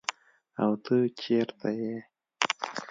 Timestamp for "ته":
0.83-0.93